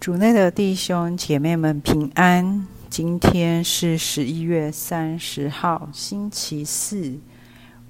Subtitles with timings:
[0.00, 2.66] 主内的弟兄姐妹们平安。
[2.88, 7.18] 今天是十一月三十号，星期四。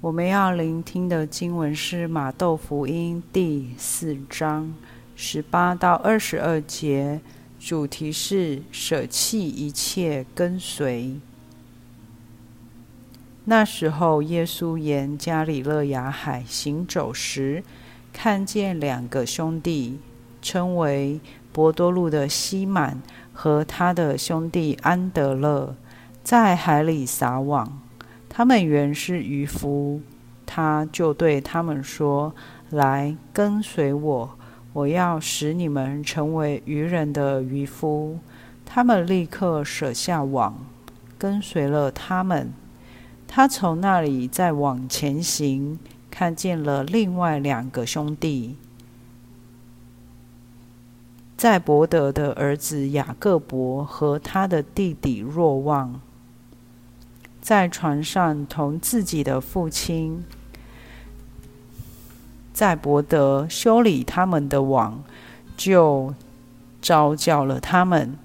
[0.01, 4.73] 我们要聆听的经文是马窦福音第四章
[5.15, 7.21] 十八到二十二节，
[7.57, 11.15] 主题是舍弃一切跟随。
[13.45, 17.63] 那时候，耶稣沿加里肋亚海行走时，
[18.11, 19.99] 看见两个兄弟，
[20.41, 23.01] 称为伯多禄的西满
[23.33, 25.75] 和他的兄弟安德勒
[26.23, 27.81] 在海里撒网，
[28.29, 30.01] 他们原是渔夫。
[30.45, 32.33] 他就对他们说
[32.71, 34.37] ：“来跟随我，
[34.73, 38.19] 我要使你们成为渔人的渔夫。”
[38.65, 40.57] 他们立刻舍下网，
[41.17, 42.51] 跟随了他们。
[43.27, 48.57] 他从那里再往前行，看见了另外两个兄弟。
[51.41, 55.99] 在伯德的儿子雅各伯和他的弟弟若望，
[57.41, 60.23] 在船上同自己的父亲
[62.53, 65.03] 在伯德修理他们的网，
[65.57, 66.13] 就
[66.79, 68.15] 召叫了他们。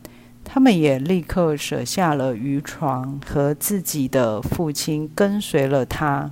[0.44, 6.30] 他们也立刻舍下了渔船和自己的父亲，跟随了他。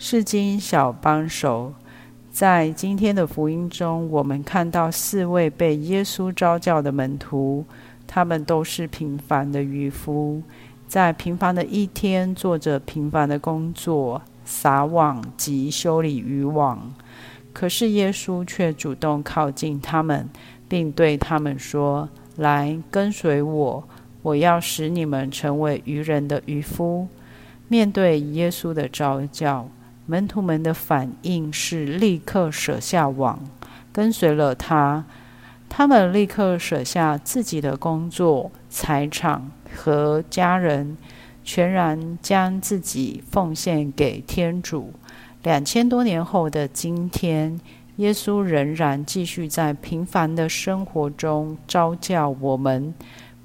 [0.00, 1.74] 是经小帮手。
[2.38, 7.64] 在今天的福音中，我们看到四位被耶稣召叫的门徒，
[8.06, 10.40] 他们都是平凡的渔夫，
[10.86, 16.94] 在平凡的一天做着平凡的工作，撒网及修理渔网。
[17.52, 20.28] 可是耶稣却主动靠近他们，
[20.68, 22.08] 并对他们说
[22.38, 23.82] ：“来跟随我，
[24.22, 27.08] 我要使你们成为渔人的渔夫。”
[27.66, 29.68] 面对耶稣的召叫，
[30.10, 33.38] 门徒们的反应是立刻舍下网，
[33.92, 35.04] 跟随了他。
[35.68, 40.96] 他们立刻舍下自己的工作、财产和家人，
[41.44, 44.94] 全然将自己奉献给天主。
[45.42, 47.60] 两千多年后的今天，
[47.96, 52.94] 耶稣仍然继续在平凡的生活中召叫我们，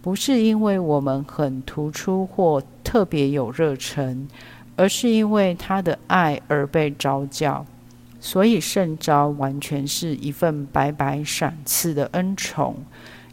[0.02, 4.29] 不是因为我们很突出或特别有热忱。
[4.75, 7.66] 而是因为他的爱而被召叫，
[8.19, 12.78] 所以圣召完全是一份白白赏赐的恩宠。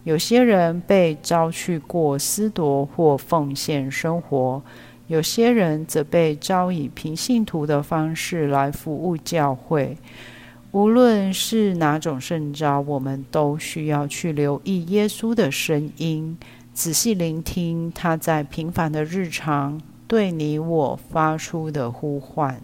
[0.05, 4.63] 有些人被召去过私夺或奉献生活，
[5.09, 9.97] 有些人则被召以平信徒的方式来服务教会。
[10.73, 16.39] 无论是哪种圣召，我们都需要去留意耶稣的声音，
[16.73, 19.81] 仔细聆听他在平凡的日常。
[20.11, 22.61] 对你我发出的呼唤，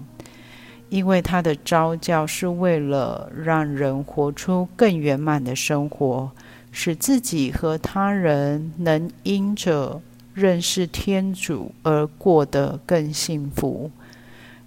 [0.88, 6.28] 因为他的召叫是为了让人活出更圆满的生活，
[6.72, 10.00] 使自己和他人能因着
[10.34, 13.92] 认识天主而过得更幸福。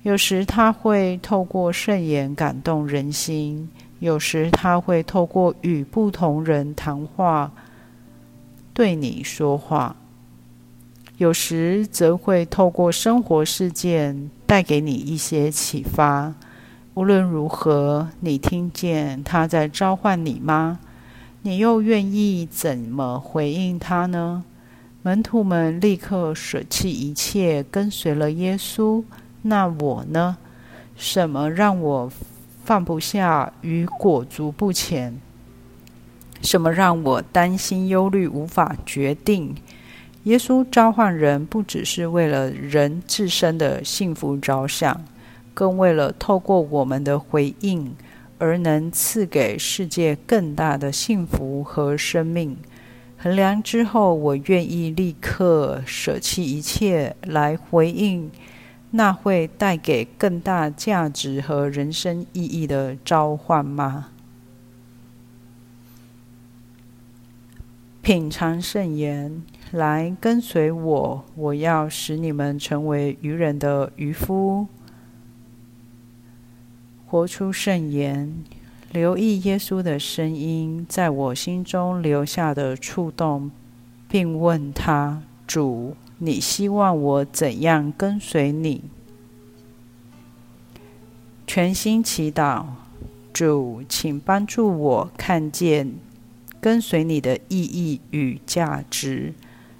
[0.03, 3.69] 有时他会透过圣言感动人心，
[3.99, 7.51] 有时他会透过与不同人谈话
[8.73, 9.97] 对你说话。
[11.19, 16.33] 有时则会透过生活事件带给你一些启发。
[16.93, 20.79] 无论如何，你听见他在召唤你吗？
[21.41, 24.45] 你又愿意怎么回应他呢？
[25.01, 29.03] 门徒们立刻舍弃一切，跟随了耶稣。
[29.41, 30.37] 那我呢？
[30.95, 32.09] 什么让我
[32.63, 35.19] 放不下与裹足不前？
[36.41, 39.53] 什么让我担心忧虑，无法决定？
[40.23, 45.03] 耶稣召唤人，不只是为了人自身的幸福着想，
[45.53, 47.95] 更为了透过我们的回应，
[48.37, 52.57] 而能赐给世界更大的幸福和生命。
[53.17, 58.29] 衡量之后，我愿意立刻舍弃一切来回应
[58.91, 64.09] 那会带给更大价值和人生意义的召唤吗？
[68.01, 69.43] 品尝圣言。
[69.71, 74.67] 来跟随我，我要使你们成为愚人的渔夫。
[77.05, 78.43] 活出圣言，
[78.91, 83.51] 留意耶稣的声音在我心中留下的触动，
[84.07, 88.83] 并问他：主，你希望我怎样跟随你？
[91.45, 92.65] 全心祈祷，
[93.33, 95.93] 主，请帮助我看见
[96.59, 99.33] 跟随你的意义与价值。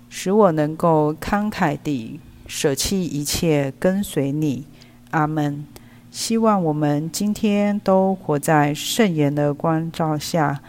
[0.10, 4.66] 使我能够慷慨地舍弃一切跟随你，
[5.12, 5.66] 阿门。
[6.12, 10.60] 希望我们今天都活在圣言的光照下。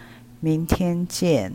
[0.40, 1.52] 明天见。